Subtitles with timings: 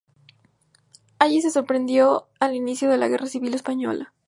[1.19, 4.11] Allí le sorprendió el inicio de la Guerra Civil Española.